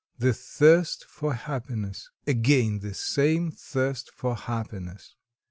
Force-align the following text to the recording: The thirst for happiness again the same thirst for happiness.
The 0.17 0.33
thirst 0.33 1.05
for 1.07 1.35
happiness 1.35 2.09
again 2.25 2.79
the 2.79 2.95
same 2.95 3.51
thirst 3.51 4.09
for 4.11 4.35
happiness. 4.35 5.13